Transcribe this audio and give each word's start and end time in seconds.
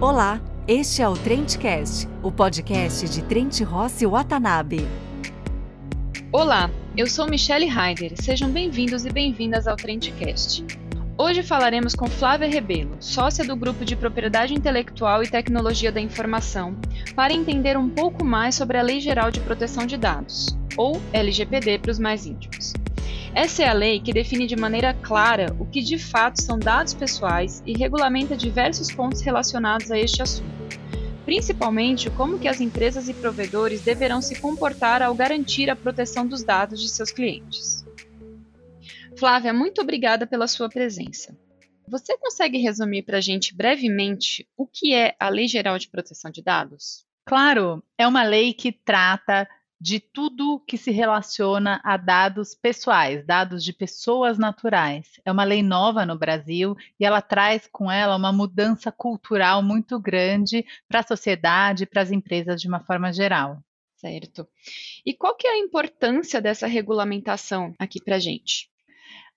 Olá, 0.00 0.40
este 0.66 1.02
é 1.02 1.08
o 1.10 1.12
Trendcast, 1.12 2.08
o 2.22 2.32
podcast 2.32 3.06
de 3.06 3.20
Trent 3.22 3.60
Rossi 3.60 4.06
Watanabe. 4.06 4.88
Olá, 6.32 6.70
eu 6.96 7.06
sou 7.06 7.28
Michelle 7.28 7.68
Heider. 7.68 8.14
Sejam 8.14 8.50
bem-vindos 8.50 9.04
e 9.04 9.10
bem-vindas 9.10 9.66
ao 9.66 9.76
Trendcast. 9.76 10.64
Hoje 11.18 11.42
falaremos 11.42 11.94
com 11.94 12.06
Flávia 12.06 12.48
Rebelo, 12.48 12.96
sócia 12.98 13.44
do 13.44 13.54
Grupo 13.54 13.84
de 13.84 13.94
Propriedade 13.94 14.54
Intelectual 14.54 15.22
e 15.22 15.28
Tecnologia 15.28 15.92
da 15.92 16.00
Informação, 16.00 16.74
para 17.14 17.34
entender 17.34 17.76
um 17.76 17.90
pouco 17.90 18.24
mais 18.24 18.54
sobre 18.54 18.78
a 18.78 18.82
Lei 18.82 19.00
Geral 19.00 19.30
de 19.30 19.40
Proteção 19.40 19.84
de 19.84 19.98
Dados, 19.98 20.56
ou 20.78 20.98
LGPD 21.12 21.78
para 21.78 21.90
os 21.90 21.98
mais 21.98 22.24
íntimos. 22.24 22.72
Essa 23.34 23.62
é 23.62 23.68
a 23.68 23.72
lei 23.72 24.00
que 24.00 24.12
define 24.12 24.46
de 24.46 24.56
maneira 24.56 24.92
clara 24.92 25.54
o 25.58 25.64
que 25.64 25.80
de 25.80 25.98
fato 25.98 26.42
são 26.42 26.58
dados 26.58 26.92
pessoais 26.92 27.62
e 27.64 27.72
regulamenta 27.76 28.36
diversos 28.36 28.92
pontos 28.92 29.20
relacionados 29.20 29.90
a 29.92 29.98
este 29.98 30.20
assunto, 30.20 30.50
principalmente 31.24 32.10
como 32.10 32.40
que 32.40 32.48
as 32.48 32.60
empresas 32.60 33.08
e 33.08 33.14
provedores 33.14 33.82
deverão 33.82 34.20
se 34.20 34.40
comportar 34.40 35.00
ao 35.00 35.14
garantir 35.14 35.70
a 35.70 35.76
proteção 35.76 36.26
dos 36.26 36.42
dados 36.42 36.80
de 36.80 36.88
seus 36.88 37.12
clientes. 37.12 37.84
Flávia, 39.16 39.52
muito 39.52 39.80
obrigada 39.80 40.26
pela 40.26 40.48
sua 40.48 40.68
presença. 40.68 41.36
Você 41.86 42.18
consegue 42.18 42.58
resumir 42.58 43.02
para 43.02 43.18
a 43.18 43.20
gente 43.20 43.54
brevemente 43.54 44.46
o 44.56 44.66
que 44.66 44.92
é 44.92 45.14
a 45.20 45.28
Lei 45.28 45.46
Geral 45.46 45.78
de 45.78 45.88
Proteção 45.88 46.30
de 46.30 46.42
Dados? 46.42 47.04
Claro, 47.24 47.82
é 47.96 48.08
uma 48.08 48.24
lei 48.24 48.52
que 48.52 48.72
trata 48.72 49.48
de 49.80 49.98
tudo 49.98 50.62
que 50.66 50.76
se 50.76 50.90
relaciona 50.90 51.80
a 51.82 51.96
dados 51.96 52.54
pessoais, 52.54 53.24
dados 53.24 53.64
de 53.64 53.72
pessoas 53.72 54.36
naturais. 54.38 55.18
É 55.24 55.32
uma 55.32 55.44
lei 55.44 55.62
nova 55.62 56.04
no 56.04 56.18
Brasil 56.18 56.76
e 56.98 57.04
ela 57.04 57.22
traz 57.22 57.66
com 57.66 57.90
ela 57.90 58.16
uma 58.16 58.30
mudança 58.30 58.92
cultural 58.92 59.62
muito 59.62 59.98
grande 59.98 60.66
para 60.86 61.00
a 61.00 61.06
sociedade 61.06 61.84
e 61.84 61.86
para 61.86 62.02
as 62.02 62.10
empresas 62.10 62.60
de 62.60 62.68
uma 62.68 62.80
forma 62.80 63.10
geral. 63.12 63.62
Certo. 63.96 64.46
E 65.04 65.14
qual 65.14 65.34
que 65.34 65.46
é 65.46 65.52
a 65.52 65.58
importância 65.58 66.40
dessa 66.40 66.66
regulamentação 66.66 67.74
aqui 67.78 68.02
para 68.02 68.16
a 68.16 68.18
gente? 68.18 68.70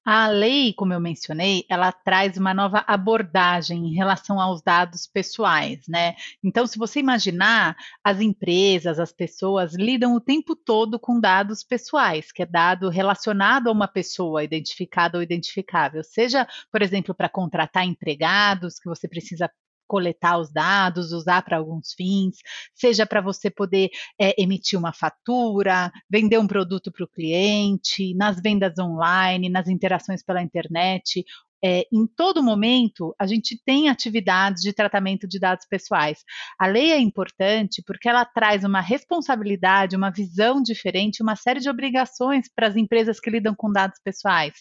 A 0.05 0.27
lei, 0.27 0.73
como 0.73 0.91
eu 0.93 0.99
mencionei, 0.99 1.65
ela 1.69 1.89
traz 1.89 2.35
uma 2.37 2.53
nova 2.53 2.83
abordagem 2.85 3.87
em 3.87 3.93
relação 3.93 4.37
aos 4.39 4.61
dados 4.61 5.07
pessoais, 5.07 5.87
né? 5.87 6.15
Então, 6.43 6.67
se 6.67 6.77
você 6.77 6.99
imaginar, 6.99 7.77
as 8.03 8.19
empresas, 8.19 8.99
as 8.99 9.13
pessoas 9.13 9.73
lidam 9.73 10.13
o 10.13 10.19
tempo 10.19 10.57
todo 10.57 10.99
com 10.99 11.21
dados 11.21 11.63
pessoais, 11.63 12.33
que 12.33 12.43
é 12.43 12.45
dado 12.45 12.89
relacionado 12.89 13.67
a 13.69 13.71
uma 13.71 13.87
pessoa 13.87 14.43
identificada 14.43 15.17
ou 15.17 15.23
identificável, 15.23 16.03
seja, 16.03 16.45
por 16.69 16.81
exemplo, 16.81 17.15
para 17.15 17.29
contratar 17.29 17.85
empregados, 17.85 18.79
que 18.79 18.89
você 18.89 19.07
precisa 19.07 19.49
coletar 19.87 20.37
os 20.37 20.51
dados, 20.51 21.11
usar 21.11 21.41
para 21.43 21.57
alguns 21.57 21.93
fins, 21.93 22.37
seja 22.73 23.05
para 23.05 23.21
você 23.21 23.49
poder 23.49 23.89
é, 24.19 24.41
emitir 24.41 24.77
uma 24.77 24.93
fatura, 24.93 25.91
vender 26.09 26.37
um 26.37 26.47
produto 26.47 26.91
para 26.91 27.05
o 27.05 27.07
cliente, 27.07 28.13
nas 28.15 28.41
vendas 28.41 28.77
online, 28.79 29.49
nas 29.49 29.67
interações 29.67 30.23
pela 30.23 30.41
internet. 30.41 31.23
É, 31.65 31.87
em 31.93 32.05
todo 32.05 32.43
momento, 32.43 33.15
a 33.17 33.25
gente 33.25 33.57
tem 33.65 33.87
atividades 33.87 34.61
de 34.61 34.73
tratamento 34.73 35.25
de 35.25 35.39
dados 35.39 35.65
pessoais. 35.65 36.19
A 36.59 36.67
lei 36.67 36.91
é 36.91 36.99
importante 36.99 37.81
porque 37.85 38.09
ela 38.09 38.25
traz 38.25 38.65
uma 38.65 38.81
responsabilidade, 38.81 39.95
uma 39.95 40.11
visão 40.11 40.61
diferente, 40.61 41.23
uma 41.23 41.37
série 41.37 41.61
de 41.61 41.69
obrigações 41.69 42.49
para 42.53 42.67
as 42.67 42.75
empresas 42.75 43.19
que 43.19 43.29
lidam 43.29 43.55
com 43.55 43.71
dados 43.71 43.97
pessoais 44.03 44.55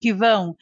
que 0.00 0.12
vão 0.12 0.56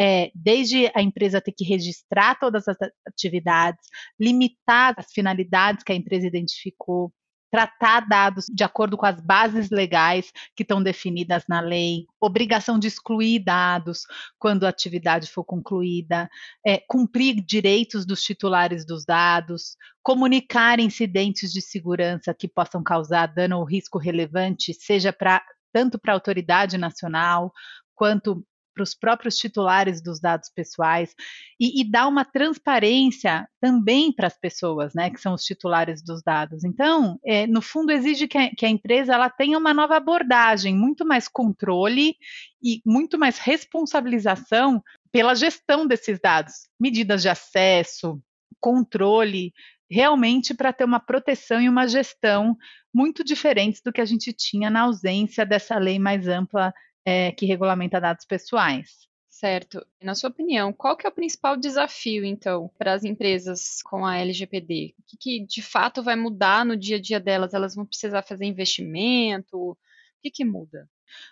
é, 0.00 0.30
desde 0.34 0.90
a 0.94 1.02
empresa 1.02 1.40
ter 1.40 1.52
que 1.52 1.64
registrar 1.64 2.38
todas 2.38 2.68
as 2.68 2.76
atividades, 3.06 3.86
limitar 4.18 4.94
as 4.96 5.12
finalidades 5.12 5.84
que 5.84 5.92
a 5.92 5.96
empresa 5.96 6.26
identificou, 6.26 7.12
tratar 7.52 8.08
dados 8.08 8.46
de 8.46 8.64
acordo 8.64 8.96
com 8.96 9.04
as 9.04 9.20
bases 9.20 9.68
legais 9.68 10.32
que 10.56 10.62
estão 10.62 10.82
definidas 10.82 11.44
na 11.46 11.60
lei, 11.60 12.06
obrigação 12.18 12.78
de 12.78 12.88
excluir 12.88 13.40
dados 13.40 14.06
quando 14.38 14.64
a 14.64 14.70
atividade 14.70 15.28
for 15.28 15.44
concluída, 15.44 16.30
é, 16.66 16.78
cumprir 16.88 17.44
direitos 17.44 18.06
dos 18.06 18.22
titulares 18.22 18.86
dos 18.86 19.04
dados, 19.04 19.76
comunicar 20.02 20.80
incidentes 20.80 21.52
de 21.52 21.60
segurança 21.60 22.32
que 22.32 22.48
possam 22.48 22.82
causar 22.82 23.26
dano 23.26 23.58
ou 23.58 23.64
risco 23.64 23.98
relevante, 23.98 24.72
seja 24.72 25.12
para 25.12 25.44
tanto 25.70 25.98
para 25.98 26.12
a 26.12 26.16
autoridade 26.16 26.78
nacional 26.78 27.52
quanto 27.94 28.42
para 28.72 28.82
os 28.82 28.94
próprios 28.94 29.36
titulares 29.36 30.02
dos 30.02 30.20
dados 30.20 30.48
pessoais 30.48 31.14
e, 31.60 31.80
e 31.80 31.84
dá 31.84 32.06
uma 32.06 32.24
transparência 32.24 33.48
também 33.60 34.12
para 34.12 34.26
as 34.26 34.38
pessoas, 34.38 34.94
né, 34.94 35.10
que 35.10 35.20
são 35.20 35.34
os 35.34 35.44
titulares 35.44 36.02
dos 36.02 36.22
dados. 36.22 36.64
Então, 36.64 37.18
é, 37.24 37.46
no 37.46 37.62
fundo, 37.62 37.92
exige 37.92 38.26
que 38.26 38.38
a, 38.38 38.50
que 38.50 38.66
a 38.66 38.68
empresa 38.68 39.14
ela 39.14 39.30
tenha 39.30 39.58
uma 39.58 39.74
nova 39.74 39.96
abordagem, 39.96 40.74
muito 40.74 41.04
mais 41.06 41.28
controle 41.28 42.16
e 42.62 42.80
muito 42.84 43.18
mais 43.18 43.38
responsabilização 43.38 44.82
pela 45.10 45.34
gestão 45.34 45.86
desses 45.86 46.18
dados, 46.18 46.68
medidas 46.80 47.22
de 47.22 47.28
acesso, 47.28 48.20
controle, 48.60 49.52
realmente 49.90 50.54
para 50.54 50.72
ter 50.72 50.84
uma 50.84 50.98
proteção 50.98 51.60
e 51.60 51.68
uma 51.68 51.86
gestão 51.86 52.56
muito 52.94 53.22
diferentes 53.22 53.82
do 53.84 53.92
que 53.92 54.00
a 54.00 54.04
gente 54.06 54.32
tinha 54.32 54.70
na 54.70 54.82
ausência 54.82 55.44
dessa 55.44 55.78
lei 55.78 55.98
mais 55.98 56.26
ampla 56.26 56.72
é, 57.04 57.32
que 57.32 57.46
regulamenta 57.46 58.00
dados 58.00 58.24
pessoais. 58.24 59.08
Certo. 59.28 59.84
Na 60.00 60.14
sua 60.14 60.30
opinião, 60.30 60.72
qual 60.72 60.96
que 60.96 61.06
é 61.06 61.10
o 61.10 61.12
principal 61.12 61.56
desafio, 61.56 62.24
então, 62.24 62.70
para 62.78 62.92
as 62.92 63.02
empresas 63.02 63.82
com 63.82 64.06
a 64.06 64.18
LGPD? 64.18 64.94
O 64.98 65.02
que, 65.06 65.16
que, 65.16 65.46
de 65.46 65.62
fato 65.62 66.02
vai 66.02 66.14
mudar 66.14 66.64
no 66.64 66.76
dia 66.76 66.96
a 66.96 67.00
dia 67.00 67.18
delas? 67.18 67.54
Elas 67.54 67.74
vão 67.74 67.84
precisar 67.84 68.22
fazer 68.22 68.44
investimento? 68.44 69.56
O 69.56 69.76
que, 70.22 70.30
que 70.30 70.44
muda? 70.44 70.88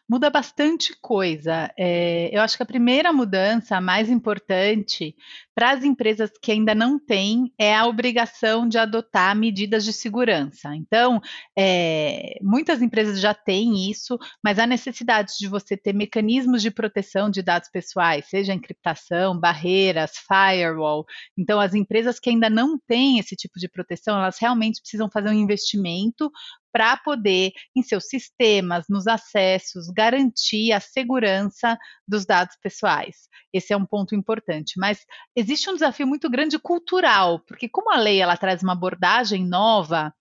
Muda 0.08 0.28
bastante 0.28 0.94
coisa. 1.00 1.72
É, 1.78 2.28
eu 2.32 2.42
acho 2.42 2.56
que 2.56 2.62
a 2.62 2.66
primeira 2.66 3.12
mudança, 3.12 3.76
a 3.76 3.80
mais 3.80 4.10
importante, 4.10 5.14
para 5.54 5.72
as 5.72 5.84
empresas 5.84 6.30
que 6.42 6.50
ainda 6.50 6.74
não 6.74 6.98
têm, 6.98 7.52
é 7.58 7.76
a 7.76 7.86
obrigação 7.86 8.68
de 8.68 8.78
adotar 8.78 9.36
medidas 9.36 9.84
de 9.84 9.92
segurança. 9.92 10.74
Então, 10.74 11.20
é, 11.56 12.38
muitas 12.42 12.82
empresas 12.82 13.20
já 13.20 13.34
têm 13.34 13.90
isso, 13.90 14.18
mas 14.42 14.58
a 14.58 14.66
necessidade 14.66 15.34
de 15.38 15.46
você 15.46 15.76
ter 15.76 15.92
mecanismos 15.92 16.62
de 16.62 16.70
proteção 16.70 17.30
de 17.30 17.42
dados 17.42 17.68
pessoais, 17.68 18.26
seja 18.26 18.54
encriptação, 18.54 19.38
barreiras, 19.38 20.12
firewall. 20.26 21.04
Então, 21.36 21.60
as 21.60 21.74
empresas 21.74 22.18
que 22.18 22.30
ainda 22.30 22.50
não 22.50 22.78
têm 22.78 23.18
esse 23.18 23.36
tipo 23.36 23.58
de 23.58 23.68
proteção, 23.68 24.16
elas 24.18 24.38
realmente 24.40 24.80
precisam 24.80 25.10
fazer 25.10 25.28
um 25.28 25.34
investimento 25.34 26.30
para 26.72 26.96
poder, 26.96 27.52
em 27.76 27.82
seus 27.82 28.08
sistemas, 28.08 28.86
nos 28.88 29.06
acessos, 29.06 29.88
garantir 29.88 30.72
a 30.72 30.80
segurança 30.80 31.78
dos 32.06 32.26
dados 32.26 32.56
pessoais. 32.62 33.28
Esse 33.52 33.72
é 33.72 33.76
um 33.76 33.86
ponto 33.86 34.14
importante. 34.14 34.78
Mas 34.78 35.04
existe 35.34 35.68
um 35.68 35.74
desafio 35.74 36.06
muito 36.06 36.30
grande 36.30 36.58
cultural, 36.58 37.40
porque 37.46 37.68
como 37.68 37.92
a 37.92 37.98
lei 37.98 38.20
ela 38.20 38.36
traz 38.36 38.62
uma 38.62 38.72
abordagem 38.72 39.46
nova 39.46 40.12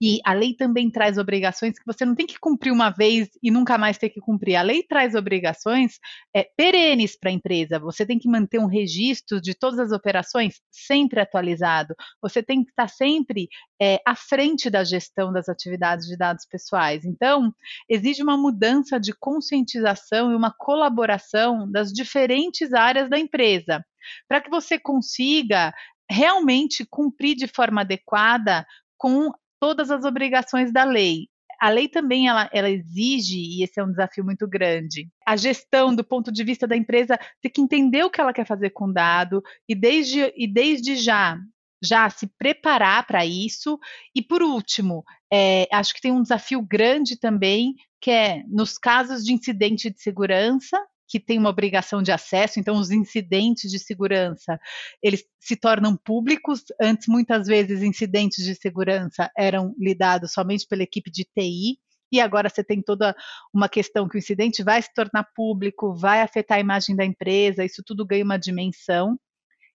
e 0.00 0.20
a 0.24 0.32
lei 0.32 0.54
também 0.54 0.90
traz 0.90 1.18
obrigações 1.18 1.78
que 1.78 1.86
você 1.86 2.04
não 2.04 2.14
tem 2.14 2.26
que 2.26 2.38
cumprir 2.38 2.70
uma 2.70 2.90
vez 2.90 3.30
e 3.42 3.50
nunca 3.50 3.78
mais 3.78 3.98
ter 3.98 4.10
que 4.10 4.20
cumprir. 4.20 4.56
A 4.56 4.62
lei 4.62 4.82
traz 4.82 5.14
obrigações 5.14 5.98
é, 6.34 6.46
perenes 6.56 7.16
para 7.18 7.30
a 7.30 7.32
empresa. 7.32 7.78
Você 7.78 8.04
tem 8.04 8.18
que 8.18 8.28
manter 8.28 8.58
um 8.58 8.66
registro 8.66 9.40
de 9.40 9.54
todas 9.54 9.78
as 9.78 9.92
operações 9.92 10.60
sempre 10.70 11.20
atualizado. 11.20 11.94
Você 12.20 12.42
tem 12.42 12.62
que 12.64 12.70
estar 12.70 12.88
sempre 12.88 13.48
é, 13.80 14.00
à 14.06 14.14
frente 14.14 14.70
da 14.70 14.84
gestão 14.84 15.32
das 15.32 15.48
atividades 15.48 16.06
de 16.06 16.16
dados 16.16 16.46
pessoais. 16.46 17.04
Então, 17.04 17.52
exige 17.88 18.22
uma 18.22 18.36
mudança 18.36 18.98
de 18.98 19.12
conscientização 19.12 20.32
e 20.32 20.34
uma 20.34 20.52
colaboração 20.52 21.70
das 21.70 21.92
diferentes 21.92 22.72
áreas 22.72 23.10
da 23.10 23.18
empresa, 23.18 23.84
para 24.28 24.40
que 24.40 24.50
você 24.50 24.78
consiga 24.78 25.72
realmente 26.10 26.84
cumprir 26.88 27.34
de 27.34 27.46
forma 27.46 27.80
adequada 27.80 28.66
com 28.96 29.30
todas 29.58 29.90
as 29.90 30.04
obrigações 30.04 30.72
da 30.72 30.84
lei. 30.84 31.28
A 31.60 31.70
lei 31.70 31.88
também 31.88 32.28
ela, 32.28 32.50
ela, 32.52 32.68
exige, 32.68 33.38
e 33.38 33.62
esse 33.62 33.80
é 33.80 33.84
um 33.84 33.90
desafio 33.90 34.24
muito 34.24 34.46
grande, 34.46 35.08
a 35.26 35.36
gestão 35.36 35.94
do 35.94 36.04
ponto 36.04 36.30
de 36.30 36.44
vista 36.44 36.66
da 36.66 36.76
empresa 36.76 37.18
ter 37.40 37.48
que 37.48 37.60
entender 37.60 38.04
o 38.04 38.10
que 38.10 38.20
ela 38.20 38.32
quer 38.32 38.46
fazer 38.46 38.70
com 38.70 38.86
o 38.86 38.92
dado 38.92 39.42
e 39.68 39.74
desde, 39.74 40.32
e 40.36 40.46
desde 40.46 40.96
já 40.96 41.38
já 41.84 42.08
se 42.10 42.26
preparar 42.38 43.06
para 43.06 43.24
isso. 43.24 43.78
E 44.14 44.22
por 44.22 44.42
último, 44.42 45.04
é, 45.32 45.66
acho 45.72 45.94
que 45.94 46.00
tem 46.00 46.12
um 46.12 46.22
desafio 46.22 46.62
grande 46.62 47.18
também, 47.18 47.74
que 48.00 48.10
é 48.10 48.42
nos 48.48 48.78
casos 48.78 49.24
de 49.24 49.32
incidente 49.32 49.90
de 49.90 50.00
segurança, 50.00 50.80
que 51.06 51.20
tem 51.20 51.38
uma 51.38 51.50
obrigação 51.50 52.02
de 52.02 52.10
acesso, 52.10 52.58
então 52.58 52.76
os 52.76 52.90
incidentes 52.90 53.70
de 53.70 53.78
segurança, 53.78 54.58
eles 55.02 55.22
se 55.38 55.54
tornam 55.54 55.96
públicos. 55.96 56.64
Antes, 56.80 57.06
muitas 57.08 57.46
vezes, 57.46 57.82
incidentes 57.82 58.44
de 58.44 58.54
segurança 58.54 59.30
eram 59.36 59.74
lidados 59.78 60.32
somente 60.32 60.66
pela 60.66 60.82
equipe 60.82 61.10
de 61.10 61.24
TI, 61.24 61.78
e 62.14 62.20
agora 62.20 62.48
você 62.48 62.62
tem 62.62 62.80
toda 62.80 63.14
uma 63.52 63.68
questão 63.68 64.08
que 64.08 64.16
o 64.16 64.18
incidente 64.18 64.62
vai 64.62 64.80
se 64.80 64.92
tornar 64.94 65.24
público, 65.34 65.94
vai 65.94 66.20
afetar 66.20 66.58
a 66.58 66.60
imagem 66.60 66.94
da 66.94 67.04
empresa, 67.04 67.64
isso 67.64 67.82
tudo 67.84 68.06
ganha 68.06 68.24
uma 68.24 68.38
dimensão. 68.38 69.18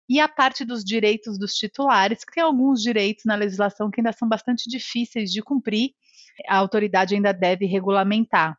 E 0.09 0.19
a 0.19 0.27
parte 0.27 0.65
dos 0.65 0.83
direitos 0.83 1.37
dos 1.37 1.53
titulares, 1.53 2.25
que 2.25 2.33
tem 2.33 2.43
alguns 2.43 2.81
direitos 2.81 3.25
na 3.25 3.35
legislação 3.35 3.91
que 3.91 4.01
ainda 4.01 4.11
são 4.11 4.27
bastante 4.27 4.67
difíceis 4.67 5.31
de 5.31 5.41
cumprir, 5.41 5.91
a 6.47 6.57
autoridade 6.57 7.13
ainda 7.13 7.31
deve 7.31 7.67
regulamentar. 7.67 8.57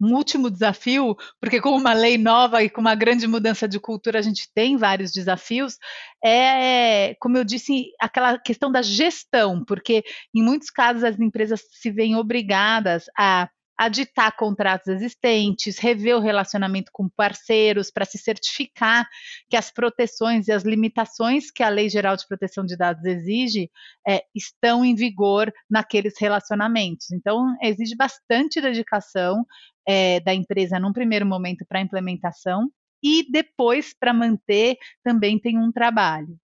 Um 0.00 0.14
último 0.14 0.50
desafio, 0.50 1.16
porque 1.40 1.58
com 1.58 1.70
uma 1.70 1.94
lei 1.94 2.18
nova 2.18 2.62
e 2.62 2.68
com 2.68 2.82
uma 2.82 2.94
grande 2.94 3.26
mudança 3.26 3.66
de 3.66 3.80
cultura, 3.80 4.18
a 4.18 4.22
gente 4.22 4.46
tem 4.54 4.76
vários 4.76 5.10
desafios, 5.10 5.78
é, 6.22 7.14
como 7.18 7.38
eu 7.38 7.44
disse, 7.44 7.86
aquela 7.98 8.38
questão 8.38 8.70
da 8.70 8.82
gestão, 8.82 9.64
porque 9.64 10.04
em 10.34 10.42
muitos 10.42 10.70
casos 10.70 11.02
as 11.02 11.18
empresas 11.18 11.62
se 11.72 11.90
veem 11.90 12.14
obrigadas 12.14 13.06
a 13.18 13.48
aditar 13.78 14.34
contratos 14.36 14.88
existentes, 14.88 15.78
rever 15.78 16.16
o 16.16 16.20
relacionamento 16.20 16.90
com 16.92 17.08
parceiros 17.08 17.90
para 17.90 18.04
se 18.04 18.18
certificar 18.18 19.06
que 19.48 19.56
as 19.56 19.70
proteções 19.70 20.48
e 20.48 20.52
as 20.52 20.62
limitações 20.62 21.50
que 21.50 21.62
a 21.62 21.68
Lei 21.68 21.88
Geral 21.88 22.16
de 22.16 22.26
Proteção 22.26 22.64
de 22.64 22.76
Dados 22.76 23.04
exige 23.04 23.70
é, 24.06 24.22
estão 24.34 24.84
em 24.84 24.94
vigor 24.94 25.52
naqueles 25.70 26.14
relacionamentos. 26.18 27.10
Então, 27.12 27.54
exige 27.62 27.94
bastante 27.94 28.60
dedicação 28.60 29.44
é, 29.86 30.20
da 30.20 30.34
empresa 30.34 30.78
num 30.78 30.92
primeiro 30.92 31.26
momento 31.26 31.64
para 31.68 31.78
a 31.78 31.82
implementação 31.82 32.70
e 33.02 33.30
depois 33.30 33.94
para 33.98 34.12
manter 34.12 34.76
também 35.04 35.38
tem 35.38 35.58
um 35.58 35.70
trabalho. 35.70 36.38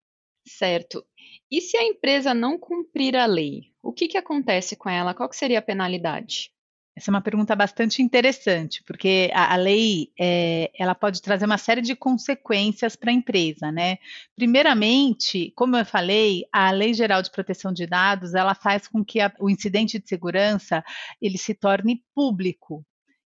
Certo. 0.46 1.05
E 1.50 1.61
se 1.61 1.76
a 1.76 1.85
empresa 1.85 2.35
não 2.35 2.58
cumprir 2.58 3.17
a 3.17 3.26
lei, 3.26 3.73
o 3.82 3.93
que, 3.93 4.08
que 4.08 4.19
acontece 4.19 4.76
com 4.76 4.88
ela? 4.88 5.14
Qual 5.14 5.32
seria 5.32 5.61
a 5.61 5.62
penalidade? 5.62 6.52
Essa 6.94 7.11
é 7.11 7.12
uma 7.12 7.23
pergunta 7.23 7.56
bastante 7.56 8.03
interessante, 8.03 8.83
porque 8.85 9.31
a, 9.33 9.55
a 9.55 9.56
lei 9.56 10.12
é, 10.21 10.71
ela 10.79 10.94
pode 10.94 11.23
trazer 11.23 11.47
uma 11.47 11.56
série 11.56 11.81
de 11.81 11.97
consequências 11.97 12.94
para 12.94 13.11
a 13.11 13.15
empresa, 13.15 13.73
né? 13.73 13.97
Primeiramente, 14.37 15.53
como 15.56 15.75
eu 15.77 15.87
falei, 15.87 16.44
a 16.53 16.71
Lei 16.71 16.93
Geral 16.93 17.23
de 17.23 17.31
Proteção 17.31 17.73
de 17.73 17.87
Dados 17.87 18.35
ela 18.35 18.55
faz 18.55 18.87
com 18.87 19.03
que 19.03 19.21
a, 19.21 19.33
o 19.41 19.49
incidente 19.49 19.99
de 19.99 20.06
segurança 20.06 20.85
ele 21.21 21.39
se 21.39 21.55
torne 21.55 22.05
público. 22.15 22.85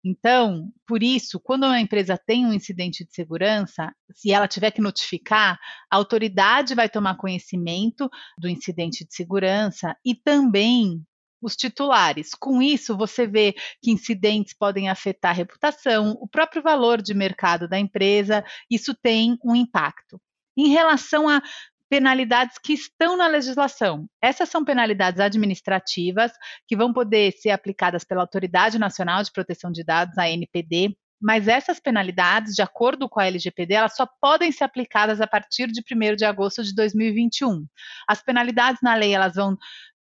Então, 0.05 0.73
por 0.85 1.01
isso, 1.01 1.39
quando 1.39 1.63
uma 1.63 1.81
empresa 1.81 2.19
tem 2.19 2.45
um 2.45 2.53
incidente 2.53 3.05
de 3.05 3.15
segurança, 3.15 3.95
se 4.13 4.33
ela 4.33 4.49
tiver 4.49 4.73
que 4.73 4.81
notificar, 4.81 5.57
a 5.89 5.97
autoridade 5.97 6.75
vai 6.75 6.89
tomar 6.89 7.17
conhecimento 7.17 8.11
do 8.37 8.49
incidente 8.49 9.05
de 9.07 9.15
segurança 9.15 9.97
e 10.05 10.17
também 10.17 11.07
os 11.43 11.57
titulares. 11.57 12.35
Com 12.35 12.63
isso, 12.63 12.97
você 12.97 13.27
vê 13.27 13.55
que 13.83 13.91
incidentes 13.91 14.55
podem 14.55 14.89
afetar 14.89 15.33
a 15.33 15.35
reputação, 15.35 16.17
o 16.21 16.29
próprio 16.29 16.63
valor 16.63 17.03
de 17.03 17.13
mercado 17.13 17.69
da 17.69 17.79
empresa, 17.79 18.45
isso 18.71 18.95
tem 18.95 19.37
um 19.45 19.55
impacto. 19.55 20.21
Em 20.57 20.69
relação 20.69 21.29
a 21.29 21.43
penalidades 21.89 22.57
que 22.57 22.73
estão 22.73 23.19
na 23.19 23.27
legislação. 23.27 24.09
Essas 24.23 24.49
são 24.49 24.65
penalidades 24.65 25.21
administrativas 25.21 26.33
que 26.67 26.75
vão 26.75 26.91
poder 26.91 27.33
ser 27.33 27.51
aplicadas 27.51 28.03
pela 28.03 28.23
Autoridade 28.23 28.79
Nacional 28.79 29.23
de 29.23 29.31
Proteção 29.31 29.71
de 29.71 29.85
Dados, 29.85 30.17
a 30.17 30.27
NPD, 30.27 30.97
mas 31.23 31.47
essas 31.47 31.79
penalidades, 31.79 32.55
de 32.55 32.63
acordo 32.63 33.09
com 33.09 33.21
a 33.21 33.27
LGPD, 33.27 33.75
elas 33.75 33.95
só 33.95 34.09
podem 34.21 34.51
ser 34.51 34.65
aplicadas 34.65 35.21
a 35.21 35.27
partir 35.27 35.69
de 35.69 35.81
1 35.81 36.17
de 36.17 36.25
agosto 36.25 36.65
de 36.65 36.75
2021. 36.75 37.65
As 38.09 38.21
penalidades 38.21 38.81
na 38.83 38.95
lei, 38.97 39.15
elas 39.15 39.37
vão 39.37 39.57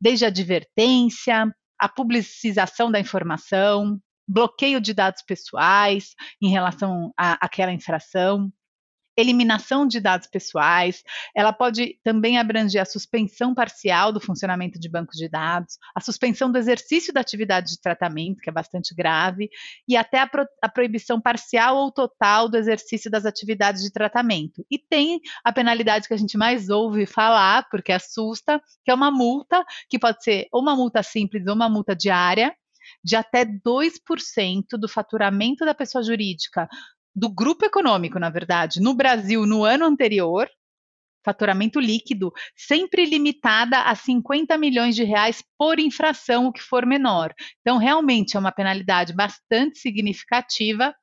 desde 0.04 0.26
a 0.26 0.28
advertência, 0.28 1.50
a 1.80 1.88
publicização 1.88 2.92
da 2.92 3.00
informação, 3.00 3.98
bloqueio 4.28 4.82
de 4.82 4.94
dados 4.94 5.24
pessoais 5.26 6.10
em 6.42 6.50
relação 6.50 7.14
àquela 7.18 7.72
infração, 7.72 8.52
eliminação 9.16 9.88
de 9.88 10.00
dados 10.00 10.28
pessoais, 10.28 11.04
ela 11.36 11.54
pode 11.54 12.00
também 12.04 12.38
abranger 12.38 12.82
a 12.82 12.86
suspensão 12.86 13.54
parcial 13.54 14.12
do 14.12 14.20
funcionamento 14.20 14.80
de 14.80 14.90
bancos 14.90 15.18
de 15.18 15.30
dados, 15.30 15.78
a 15.96 16.02
suspensão 16.02 16.52
do 16.52 16.58
exercício 16.58 17.14
da 17.14 17.22
atividade 17.22 17.72
de 17.72 17.82
tratamento, 17.82 18.42
que 18.42 18.50
é 18.50 18.54
bastante 18.54 18.94
grave, 18.96 19.50
e 19.88 19.96
até 19.96 20.20
a, 20.20 20.28
pro, 20.28 20.46
a 20.62 20.70
proibição 20.70 21.22
parcial 21.22 21.78
ou 21.78 21.92
total 21.92 22.50
do 22.50 22.58
exercício 22.58 23.10
das 23.10 23.26
atividades 23.26 23.84
de 23.84 23.92
tratamento. 23.92 24.66
E 24.70 24.80
tem 24.80 25.20
a 25.44 25.52
penalidade 25.52 26.08
que 26.08 26.14
a 26.14 26.18
gente 26.18 26.38
mais 26.38 26.70
ouve 26.70 27.06
falar, 27.06 27.68
porque 27.70 27.92
assusta, 27.92 28.62
que 28.84 28.92
é 28.92 28.94
uma 28.94 29.12
multa, 29.12 29.64
que 29.90 30.00
pode 30.00 30.24
ser 30.24 30.48
ou 30.52 30.62
uma 30.62 30.76
multa 30.76 31.04
simples 31.04 31.46
ou 31.48 31.54
uma 31.54 31.70
multa 31.70 31.96
diária, 31.96 32.54
de 33.04 33.16
até 33.16 33.46
2% 33.46 34.78
do 34.80 34.90
faturamento 34.90 35.66
da 35.66 35.74
pessoa 35.74 36.04
jurídica 36.04 36.68
do 37.16 37.30
grupo 37.30 37.66
econômico, 37.66 38.20
na 38.20 38.30
verdade, 38.30 38.82
no 38.82 38.94
Brasil 38.94 39.46
no 39.46 39.64
ano 39.64 39.86
anterior, 39.86 40.50
faturamento 41.24 41.80
líquido, 41.80 42.32
sempre 42.56 43.06
limitada 43.06 43.82
a 43.82 43.96
50 43.96 44.58
milhões 44.58 44.96
de 44.96 45.04
reais 45.04 45.44
por 45.58 45.80
infração, 45.80 46.48
o 46.48 46.52
que 46.52 46.62
for 46.62 46.86
menor. 46.86 47.34
Então, 47.62 47.78
realmente 47.78 48.36
é 48.36 48.40
uma 48.40 48.52
penalidade 48.52 49.14
bastante 49.14 49.80
significativa. 49.80 50.94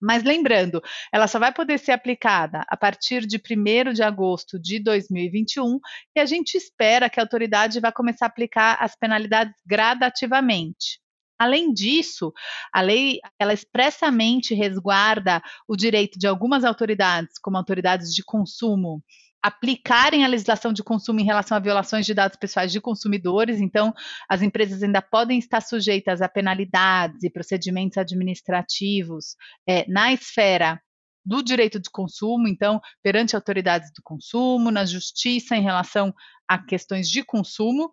Mas 0.00 0.24
lembrando, 0.24 0.82
ela 1.12 1.28
só 1.28 1.38
vai 1.38 1.52
poder 1.54 1.78
ser 1.78 1.92
aplicada 1.92 2.64
a 2.68 2.76
partir 2.76 3.24
de 3.24 3.38
1 3.38 3.92
de 3.92 4.02
agosto 4.02 4.58
de 4.58 4.80
2021 4.82 5.78
e 6.16 6.20
a 6.20 6.26
gente 6.26 6.56
espera 6.56 7.08
que 7.08 7.20
a 7.20 7.22
autoridade 7.22 7.78
vá 7.78 7.92
começar 7.92 8.26
a 8.26 8.28
aplicar 8.28 8.76
as 8.80 8.96
penalidades 8.96 9.54
gradativamente. 9.64 10.98
Além 11.38 11.72
disso, 11.72 12.32
a 12.72 12.80
lei 12.80 13.18
ela 13.38 13.52
expressamente 13.52 14.54
resguarda 14.54 15.42
o 15.68 15.76
direito 15.76 16.18
de 16.18 16.26
algumas 16.26 16.64
autoridades, 16.64 17.38
como 17.38 17.56
autoridades 17.56 18.14
de 18.14 18.24
consumo, 18.24 19.02
aplicarem 19.42 20.24
a 20.24 20.28
legislação 20.28 20.72
de 20.72 20.82
consumo 20.82 21.20
em 21.20 21.24
relação 21.24 21.56
a 21.56 21.60
violações 21.60 22.04
de 22.04 22.12
dados 22.12 22.36
pessoais 22.36 22.72
de 22.72 22.80
consumidores. 22.80 23.60
Então, 23.60 23.94
as 24.28 24.42
empresas 24.42 24.82
ainda 24.82 25.00
podem 25.00 25.38
estar 25.38 25.60
sujeitas 25.60 26.20
a 26.20 26.28
penalidades 26.28 27.22
e 27.22 27.30
procedimentos 27.30 27.96
administrativos 27.96 29.36
é, 29.68 29.88
na 29.88 30.12
esfera 30.12 30.80
do 31.24 31.42
direito 31.42 31.78
de 31.78 31.90
consumo, 31.90 32.48
então, 32.48 32.80
perante 33.02 33.36
autoridades 33.36 33.92
do 33.92 34.02
consumo, 34.02 34.70
na 34.70 34.84
justiça 34.84 35.56
em 35.56 35.62
relação 35.62 36.12
a 36.48 36.58
questões 36.58 37.08
de 37.08 37.22
consumo. 37.22 37.92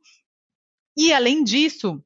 E, 0.97 1.11
além 1.11 1.43
disso, 1.43 2.03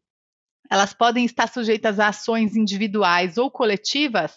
elas 0.70 0.94
podem 0.94 1.26
estar 1.26 1.48
sujeitas 1.48 2.00
a 2.00 2.10
ações 2.10 2.56
individuais 2.56 3.38
ou 3.38 3.50
coletivas 3.50 4.34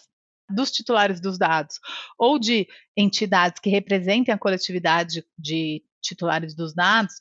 dos 0.49 0.71
titulares 0.71 1.21
dos 1.21 1.37
dados 1.37 1.79
ou 2.17 2.37
de 2.37 2.67
entidades 2.95 3.59
que 3.59 3.69
representem 3.69 4.33
a 4.33 4.37
coletividade 4.37 5.23
de 5.37 5.83
titulares 6.01 6.55
dos 6.55 6.73
dados 6.73 7.13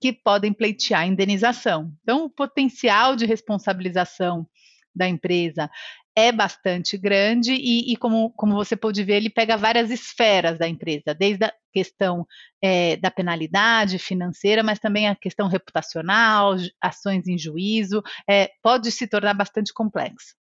que 0.00 0.12
podem 0.12 0.52
pleitear 0.52 1.06
indenização. 1.06 1.92
Então, 2.02 2.24
o 2.24 2.30
potencial 2.30 3.16
de 3.16 3.26
responsabilização 3.26 4.48
da 4.94 5.08
empresa 5.08 5.70
é 6.18 6.32
bastante 6.32 6.98
grande 6.98 7.52
e, 7.52 7.92
e 7.92 7.96
como, 7.96 8.32
como, 8.32 8.56
você 8.56 8.76
pode 8.76 9.04
ver, 9.04 9.14
ele 9.14 9.30
pega 9.30 9.56
várias 9.56 9.88
esferas 9.88 10.58
da 10.58 10.66
empresa, 10.66 11.14
desde 11.14 11.44
a 11.44 11.54
questão 11.72 12.26
é, 12.60 12.96
da 12.96 13.08
penalidade 13.08 14.00
financeira, 14.00 14.64
mas 14.64 14.80
também 14.80 15.08
a 15.08 15.14
questão 15.14 15.46
reputacional, 15.46 16.56
ações 16.80 17.28
em 17.28 17.38
juízo, 17.38 18.02
é, 18.28 18.50
pode 18.60 18.90
se 18.90 19.06
tornar 19.06 19.32
bastante 19.32 19.72
complexo. 19.72 20.34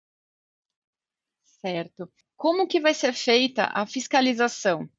Certo. 1.44 2.10
Como 2.38 2.68
que 2.68 2.80
vai 2.80 2.94
ser 2.94 3.12
feita 3.12 3.70
a 3.74 3.86
fiscalização? 3.86 4.90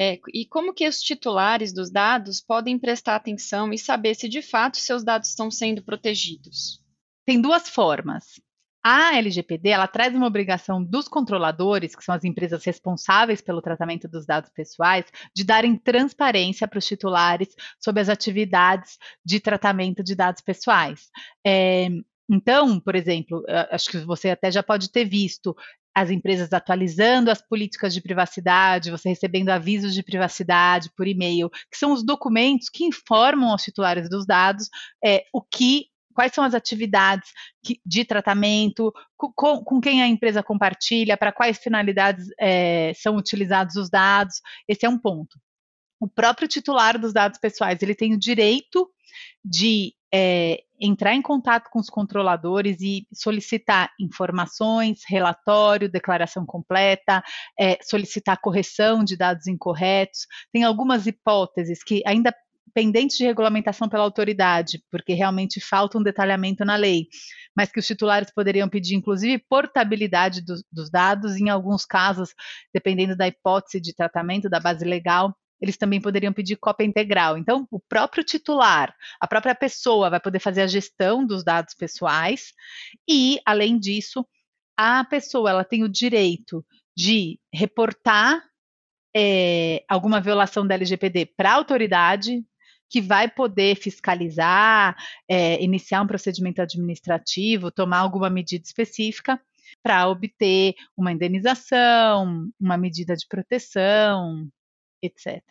É, 0.00 0.18
e 0.32 0.46
como 0.46 0.72
que 0.72 0.88
os 0.88 1.02
titulares 1.02 1.74
dos 1.74 1.90
dados 1.90 2.40
podem 2.40 2.78
prestar 2.78 3.16
atenção 3.16 3.70
e 3.70 3.78
saber 3.78 4.14
se 4.14 4.30
de 4.30 4.40
fato 4.40 4.78
seus 4.78 5.04
dados 5.04 5.28
estão 5.28 5.50
sendo 5.50 5.82
protegidos? 5.82 6.82
Tem 7.26 7.38
duas 7.38 7.68
formas. 7.68 8.40
A 8.84 9.16
LGPD 9.16 9.68
ela 9.68 9.86
traz 9.86 10.14
uma 10.14 10.26
obrigação 10.26 10.82
dos 10.82 11.06
controladores, 11.06 11.94
que 11.94 12.02
são 12.02 12.14
as 12.14 12.24
empresas 12.24 12.64
responsáveis 12.64 13.40
pelo 13.40 13.62
tratamento 13.62 14.08
dos 14.08 14.26
dados 14.26 14.50
pessoais, 14.50 15.04
de 15.34 15.44
darem 15.44 15.76
transparência 15.76 16.66
para 16.66 16.78
os 16.78 16.86
titulares 16.86 17.54
sobre 17.78 18.02
as 18.02 18.08
atividades 18.08 18.98
de 19.24 19.38
tratamento 19.38 20.02
de 20.02 20.16
dados 20.16 20.42
pessoais. 20.42 21.10
É, 21.46 21.88
então, 22.28 22.80
por 22.80 22.96
exemplo, 22.96 23.44
acho 23.70 23.90
que 23.90 23.98
você 23.98 24.30
até 24.30 24.50
já 24.50 24.62
pode 24.62 24.90
ter 24.90 25.04
visto 25.04 25.54
as 25.94 26.10
empresas 26.10 26.52
atualizando 26.52 27.30
as 27.30 27.42
políticas 27.42 27.92
de 27.92 28.00
privacidade, 28.00 28.90
você 28.90 29.10
recebendo 29.10 29.50
avisos 29.50 29.94
de 29.94 30.02
privacidade 30.02 30.90
por 30.96 31.06
e-mail, 31.06 31.50
que 31.70 31.76
são 31.76 31.92
os 31.92 32.02
documentos 32.02 32.68
que 32.68 32.84
informam 32.84 33.50
aos 33.50 33.62
titulares 33.62 34.08
dos 34.08 34.24
dados 34.26 34.68
é, 35.04 35.24
o 35.32 35.42
que 35.42 35.91
quais 36.12 36.32
são 36.32 36.44
as 36.44 36.54
atividades 36.54 37.30
que, 37.64 37.80
de 37.84 38.04
tratamento, 38.04 38.92
com, 39.16 39.62
com, 39.62 39.80
quem 39.80 40.02
a 40.02 40.08
empresa 40.08 40.42
compartilha, 40.42 41.16
para 41.16 41.32
quais 41.32 41.58
finalidades 41.58 42.26
é, 42.38 42.92
são 42.94 43.16
utilizados 43.16 43.76
os 43.76 43.90
dados. 43.90 44.36
Esse 44.68 44.86
é 44.86 44.88
um 44.88 44.98
ponto. 44.98 45.38
O 46.00 46.08
próprio 46.08 46.48
titular 46.48 46.98
dos 46.98 47.12
dados 47.12 47.38
pessoais 47.38 47.80
ele 47.82 47.94
tem 47.94 48.14
o 48.14 48.18
direito 48.18 48.90
de 49.44 49.94
é, 50.12 50.62
entrar 50.78 51.14
em 51.14 51.22
contato 51.22 51.70
com 51.70 51.78
os 51.78 51.88
controladores 51.88 52.80
e 52.80 53.06
solicitar 53.14 53.90
informações, 53.98 55.00
relatório, 55.06 55.88
declaração 55.88 56.44
completa, 56.44 57.22
é, 57.58 57.78
solicitar 57.82 58.40
correção 58.40 59.02
de 59.02 59.16
dados 59.16 59.46
incorretos. 59.46 60.26
Tem 60.52 60.64
algumas 60.64 61.06
hipóteses 61.06 61.82
que 61.82 62.02
ainda 62.04 62.34
pendentes 62.74 63.16
de 63.16 63.24
regulamentação 63.24 63.88
pela 63.88 64.02
autoridade, 64.02 64.82
porque 64.90 65.12
realmente 65.12 65.60
falta 65.60 65.98
um 65.98 66.02
detalhamento 66.02 66.64
na 66.64 66.76
lei, 66.76 67.06
mas 67.56 67.70
que 67.70 67.78
os 67.78 67.86
titulares 67.86 68.32
poderiam 68.32 68.68
pedir, 68.68 68.94
inclusive, 68.94 69.44
portabilidade 69.48 70.42
do, 70.42 70.54
dos 70.70 70.90
dados, 70.90 71.36
em 71.36 71.48
alguns 71.48 71.84
casos, 71.84 72.34
dependendo 72.72 73.16
da 73.16 73.28
hipótese 73.28 73.80
de 73.80 73.94
tratamento 73.94 74.48
da 74.48 74.58
base 74.58 74.84
legal, 74.84 75.36
eles 75.60 75.76
também 75.76 76.00
poderiam 76.00 76.32
pedir 76.32 76.56
cópia 76.56 76.84
integral. 76.84 77.38
Então, 77.38 77.68
o 77.70 77.78
próprio 77.78 78.24
titular, 78.24 78.92
a 79.20 79.28
própria 79.28 79.54
pessoa 79.54 80.10
vai 80.10 80.18
poder 80.18 80.40
fazer 80.40 80.62
a 80.62 80.66
gestão 80.66 81.24
dos 81.24 81.44
dados 81.44 81.72
pessoais 81.74 82.52
e, 83.08 83.38
além 83.46 83.78
disso, 83.78 84.26
a 84.76 85.04
pessoa 85.04 85.50
ela 85.50 85.64
tem 85.64 85.84
o 85.84 85.88
direito 85.88 86.64
de 86.96 87.38
reportar 87.54 88.42
é, 89.14 89.84
alguma 89.88 90.20
violação 90.20 90.66
da 90.66 90.74
LGPD 90.74 91.26
para 91.36 91.50
a 91.50 91.54
autoridade, 91.54 92.42
que 92.92 93.00
vai 93.00 93.26
poder 93.26 93.74
fiscalizar, 93.76 94.94
é, 95.26 95.62
iniciar 95.64 96.02
um 96.02 96.06
procedimento 96.06 96.60
administrativo, 96.60 97.70
tomar 97.70 98.00
alguma 98.00 98.28
medida 98.28 98.62
específica 98.62 99.40
para 99.82 100.06
obter 100.06 100.74
uma 100.94 101.10
indenização, 101.10 102.50
uma 102.60 102.76
medida 102.76 103.16
de 103.16 103.26
proteção, 103.26 104.46
etc. 105.02 105.42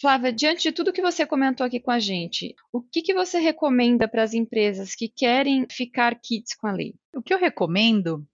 Flávia, 0.00 0.32
diante 0.32 0.62
de 0.62 0.72
tudo 0.72 0.92
que 0.92 1.02
você 1.02 1.26
comentou 1.26 1.66
aqui 1.66 1.78
com 1.78 1.90
a 1.90 1.98
gente, 1.98 2.54
o 2.72 2.80
que, 2.80 3.02
que 3.02 3.12
você 3.12 3.38
recomenda 3.38 4.08
para 4.08 4.22
as 4.22 4.32
empresas 4.32 4.94
que 4.94 5.06
querem 5.06 5.66
ficar 5.70 6.18
kits 6.18 6.54
com 6.54 6.66
a 6.66 6.72
lei? 6.72 6.94
O 7.14 7.22
que 7.22 7.34
eu 7.34 7.38
recomendo 7.38 8.26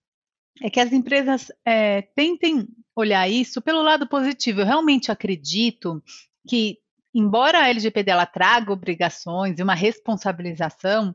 é 0.62 0.70
que 0.70 0.78
as 0.78 0.92
empresas 0.92 1.50
é, 1.64 2.02
tentem 2.14 2.68
olhar 2.94 3.28
isso 3.28 3.60
pelo 3.60 3.82
lado 3.82 4.08
positivo. 4.08 4.60
Eu 4.60 4.66
realmente 4.66 5.10
acredito 5.10 6.00
que, 6.48 6.78
embora 7.14 7.58
a 7.60 7.68
LGPD 7.68 8.10
ela 8.10 8.26
traga 8.26 8.72
obrigações 8.72 9.58
e 9.58 9.62
uma 9.62 9.74
responsabilização, 9.74 11.14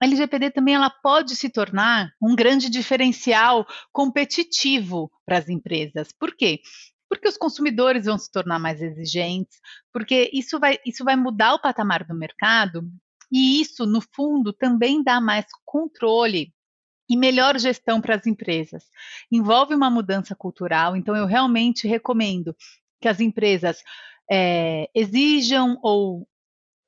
a 0.00 0.06
LGPD 0.06 0.50
também 0.50 0.74
ela 0.74 0.90
pode 0.90 1.34
se 1.36 1.48
tornar 1.48 2.12
um 2.20 2.34
grande 2.34 2.68
diferencial 2.68 3.66
competitivo 3.92 5.10
para 5.24 5.38
as 5.38 5.48
empresas. 5.48 6.12
Por 6.12 6.36
quê? 6.36 6.60
porque 7.08 7.28
os 7.28 7.36
consumidores 7.36 8.06
vão 8.06 8.18
se 8.18 8.30
tornar 8.30 8.58
mais 8.58 8.82
exigentes, 8.82 9.60
porque 9.92 10.30
isso 10.32 10.58
vai, 10.58 10.78
isso 10.84 11.04
vai 11.04 11.16
mudar 11.16 11.54
o 11.54 11.60
patamar 11.60 12.04
do 12.04 12.14
mercado, 12.14 12.82
e 13.30 13.60
isso, 13.60 13.86
no 13.86 14.00
fundo, 14.00 14.52
também 14.52 15.02
dá 15.02 15.20
mais 15.20 15.46
controle 15.64 16.52
e 17.08 17.16
melhor 17.16 17.58
gestão 17.58 18.00
para 18.00 18.16
as 18.16 18.26
empresas. 18.26 18.84
Envolve 19.30 19.74
uma 19.74 19.90
mudança 19.90 20.34
cultural, 20.34 20.96
então 20.96 21.16
eu 21.16 21.26
realmente 21.26 21.86
recomendo 21.86 22.54
que 23.00 23.08
as 23.08 23.20
empresas 23.20 23.82
é, 24.30 24.88
exijam 24.94 25.78
ou 25.82 26.26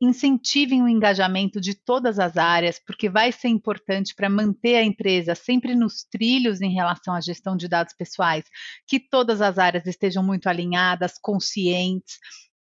incentivem 0.01 0.83
o 0.83 0.89
engajamento 0.89 1.61
de 1.61 1.75
todas 1.75 2.19
as 2.19 2.37
áreas, 2.37 2.79
porque 2.79 3.09
vai 3.09 3.33
ser 3.33 3.49
importante 3.49 4.15
para 4.15 4.31
manter 4.31 4.77
a 4.77 4.85
empresa 4.85 5.35
sempre 5.35 5.75
nos 5.75 6.05
trilhos 6.05 6.61
em 6.61 6.73
relação 6.73 7.15
à 7.15 7.21
gestão 7.21 7.57
de 7.57 7.67
dados 7.67 7.95
pessoais, 7.95 8.45
que 8.87 9.01
todas 9.01 9.41
as 9.41 9.59
áreas 9.59 9.87
estejam 9.87 10.23
muito 10.23 10.49
alinhadas, 10.49 11.19
conscientes. 11.21 12.19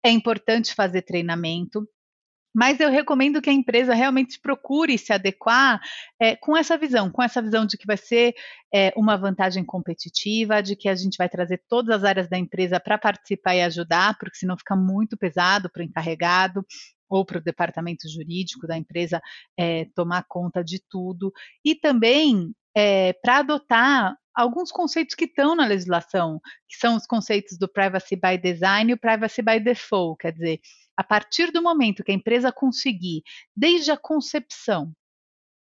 É 0.06 0.12
importante 0.12 0.76
fazer 0.76 1.02
treinamento. 1.02 1.88
Mas 2.54 2.80
eu 2.80 2.90
recomendo 2.90 3.42
que 3.42 3.50
a 3.50 3.54
empresa 3.54 3.94
realmente 3.94 4.40
procure 4.40 4.98
se 4.98 5.12
adequar 5.12 5.82
é, 6.20 6.36
com 6.36 6.56
essa 6.56 6.78
visão, 6.78 7.10
com 7.10 7.24
essa 7.24 7.42
visão 7.42 7.66
de 7.66 7.78
que 7.78 7.88
vai 7.88 7.98
ser 7.98 8.36
é, 8.74 8.94
uma 8.96 9.18
vantagem 9.18 9.64
competitiva, 9.66 10.62
de 10.62 10.76
que 10.76 10.88
a 10.88 10.96
gente 10.96 11.18
vai 11.18 11.28
trazer 11.28 11.64
todas 11.68 11.98
as 11.98 12.04
áreas 12.04 12.30
da 12.30 12.38
empresa 12.38 12.80
para 12.80 12.98
participar 12.98 13.56
e 13.56 13.62
ajudar, 13.62 14.18
porque 14.20 14.38
senão 14.38 14.58
fica 14.58 14.76
muito 14.76 15.18
pesado 15.18 15.70
para 15.70 15.82
o 15.82 15.86
encarregado 15.86 16.66
ou 17.10 17.26
para 17.26 17.40
o 17.40 17.44
departamento 17.44 18.08
jurídico 18.10 18.68
da 18.68 18.78
empresa 18.78 19.22
é, 19.58 19.86
tomar 19.96 20.26
conta 20.28 20.64
de 20.64 20.82
tudo, 20.90 21.32
e 21.64 21.76
também 21.76 22.54
para 23.22 23.38
adotar 23.38 24.18
alguns 24.34 24.72
conceitos 24.72 25.14
que 25.14 25.26
estão 25.26 25.56
na 25.56 25.66
legislação, 25.66 26.42
que 26.68 26.76
são 26.78 26.96
os 26.96 27.06
conceitos 27.06 27.58
do 27.58 27.68
privacy 27.68 28.16
by 28.16 28.38
design 28.38 28.90
e 28.90 28.94
o 28.96 29.00
privacy 29.00 29.42
by 29.42 29.60
default, 29.60 30.18
quer 30.20 30.32
dizer, 30.32 30.60
a 30.98 31.04
partir 31.04 31.52
do 31.52 31.62
momento 31.62 32.04
que 32.04 32.12
a 32.12 32.16
empresa 32.16 32.52
conseguir, 32.52 33.24
desde 33.56 33.92
a 33.92 33.98
concepção 33.98 34.94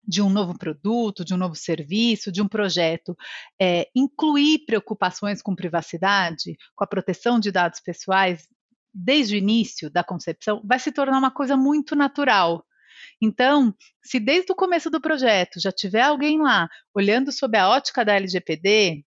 de 0.04 0.20
um 0.20 0.28
novo 0.28 0.58
produto, 0.58 1.24
de 1.24 1.32
um 1.32 1.36
novo 1.36 1.54
serviço, 1.54 2.32
de 2.32 2.42
um 2.42 2.48
projeto, 2.48 3.16
é, 3.60 3.88
incluir 3.94 4.64
preocupações 4.66 5.40
com 5.40 5.54
privacidade, 5.54 6.56
com 6.74 6.84
a 6.84 6.86
proteção 6.86 7.38
de 7.38 7.52
dados 7.52 7.80
pessoais 7.80 8.46
desde 8.92 9.34
o 9.34 9.38
início 9.38 9.90
da 9.90 10.04
concepção, 10.04 10.60
vai 10.64 10.78
se 10.78 10.92
tornar 10.92 11.18
uma 11.18 11.30
coisa 11.30 11.56
muito 11.56 11.94
natural. 11.96 12.64
Então, 13.20 13.74
se 14.02 14.20
desde 14.20 14.52
o 14.52 14.56
começo 14.56 14.90
do 14.90 15.00
projeto 15.00 15.60
já 15.60 15.72
tiver 15.72 16.02
alguém 16.02 16.40
lá 16.40 16.68
olhando 16.94 17.32
sob 17.32 17.56
a 17.56 17.68
ótica 17.68 18.04
da 18.04 18.14
LGPD, 18.14 19.04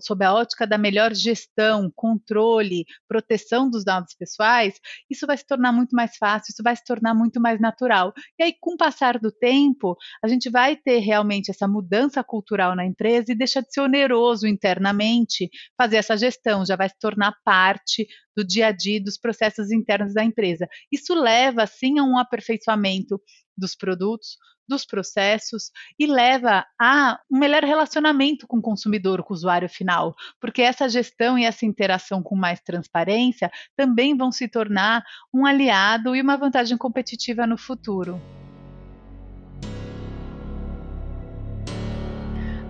sob 0.00 0.24
a 0.24 0.34
ótica 0.34 0.66
da 0.66 0.76
melhor 0.76 1.14
gestão, 1.14 1.90
controle, 1.94 2.84
proteção 3.08 3.68
dos 3.70 3.84
dados 3.84 4.14
pessoais, 4.14 4.74
isso 5.10 5.26
vai 5.26 5.36
se 5.36 5.46
tornar 5.46 5.72
muito 5.72 5.94
mais 5.96 6.16
fácil, 6.16 6.52
isso 6.52 6.62
vai 6.62 6.76
se 6.76 6.84
tornar 6.84 7.14
muito 7.14 7.40
mais 7.40 7.60
natural. 7.60 8.12
E 8.38 8.44
aí, 8.44 8.54
com 8.60 8.74
o 8.74 8.76
passar 8.76 9.18
do 9.18 9.30
tempo, 9.32 9.96
a 10.22 10.28
gente 10.28 10.50
vai 10.50 10.76
ter 10.76 10.98
realmente 10.98 11.50
essa 11.50 11.66
mudança 11.66 12.22
cultural 12.22 12.74
na 12.76 12.84
empresa 12.84 13.32
e 13.32 13.34
deixa 13.34 13.62
de 13.62 13.72
ser 13.72 13.80
oneroso 13.80 14.46
internamente 14.46 15.48
fazer 15.76 15.96
essa 15.96 16.16
gestão, 16.16 16.64
já 16.64 16.76
vai 16.76 16.88
se 16.88 16.98
tornar 16.98 17.34
parte 17.44 18.06
do 18.36 18.44
dia 18.44 18.68
a 18.68 18.72
dia 18.72 19.02
dos 19.02 19.18
processos 19.18 19.70
internos 19.70 20.14
da 20.14 20.24
empresa. 20.24 20.66
Isso 20.90 21.14
leva, 21.14 21.66
sim, 21.66 21.98
a 21.98 22.02
um 22.02 22.18
aperfeiçoamento 22.18 23.20
dos 23.56 23.74
produtos, 23.74 24.36
dos 24.68 24.84
processos 24.84 25.70
e 25.98 26.06
leva 26.06 26.64
a 26.80 27.18
um 27.30 27.38
melhor 27.38 27.62
relacionamento 27.62 28.46
com 28.46 28.58
o 28.58 28.62
consumidor, 28.62 29.22
com 29.22 29.32
o 29.32 29.36
usuário 29.36 29.68
final, 29.68 30.14
porque 30.40 30.62
essa 30.62 30.88
gestão 30.88 31.38
e 31.38 31.44
essa 31.44 31.66
interação 31.66 32.22
com 32.22 32.34
mais 32.34 32.60
transparência 32.60 33.50
também 33.76 34.16
vão 34.16 34.30
se 34.32 34.48
tornar 34.48 35.04
um 35.32 35.44
aliado 35.44 36.16
e 36.16 36.22
uma 36.22 36.36
vantagem 36.36 36.76
competitiva 36.76 37.46
no 37.46 37.58
futuro. 37.58 38.20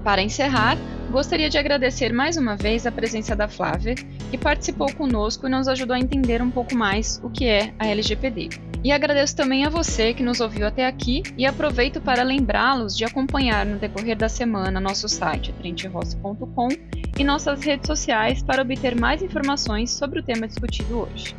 Para 0.03 0.21
encerrar, 0.21 0.77
gostaria 1.13 1.49
de 1.49 1.57
agradecer 1.57 2.13
mais 2.13 2.37
uma 2.37 2.57
vez 2.57 2.87
a 2.87 2.91
presença 2.91 3.37
da 3.37 3.47
Flávia, 3.47 3.95
que 3.95 4.37
participou 4.37 4.93
conosco 4.93 5.47
e 5.47 5.51
nos 5.51 5.69
ajudou 5.69 5.95
a 5.95 6.01
entender 6.01 6.43
um 6.43 6.51
pouco 6.51 6.75
mais 6.75 7.21
o 7.23 7.31
que 7.31 7.47
é 7.47 7.73
a 7.79 7.87
LGPD. 7.87 8.72
E 8.85 8.91
agradeço 8.91 9.37
também 9.37 9.65
a 9.65 9.69
você 9.69 10.13
que 10.13 10.25
nos 10.25 10.41
ouviu 10.41 10.67
até 10.67 10.87
aqui 10.87 11.23
e 11.39 11.47
aproveito 11.47 12.01
para 12.01 12.25
lembrá-los 12.25 12.97
de 12.97 13.05
acompanhar 13.05 13.65
no 13.65 13.79
decorrer 13.79 14.17
da 14.17 14.29
semana 14.29 14.81
nosso 14.81 15.09
site 15.09 15.53
trenterossi.com 15.53 16.69
e 17.17 17.23
nossas 17.23 17.63
redes 17.63 17.87
sociais 17.87 18.43
para 18.43 18.63
obter 18.63 18.99
mais 18.99 19.23
informações 19.23 19.93
sobre 19.93 20.19
o 20.19 20.23
tema 20.23 20.49
discutido 20.49 20.99
hoje. 20.99 21.37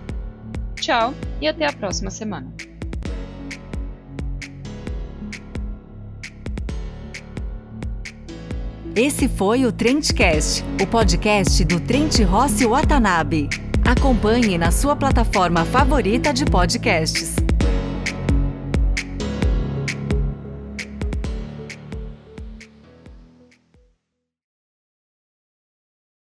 Tchau 0.75 1.13
e 1.41 1.47
até 1.47 1.67
a 1.67 1.73
próxima 1.73 2.09
semana. 2.09 2.53
Esse 8.95 9.27
foi 9.27 9.65
o 9.65 9.71
Trendcast, 9.71 10.63
o 10.81 10.85
podcast 10.87 11.65
do 11.65 11.79
Trent 11.79 12.19
Rossi 12.19 12.65
Watanabe. 12.65 13.49
Acompanhe 13.85 14.57
na 14.57 14.71
sua 14.71 14.95
plataforma 14.95 15.65
favorita 15.65 16.33
de 16.33 16.45
podcasts. 16.45 17.42